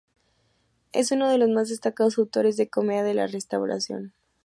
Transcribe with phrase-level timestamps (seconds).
[0.93, 4.15] Es uno de los más destacados autores de comedia de la Restauración.